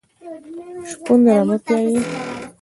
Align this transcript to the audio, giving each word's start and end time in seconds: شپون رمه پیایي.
شپون 0.89 1.19
رمه 1.35 1.57
پیایي. 1.65 1.97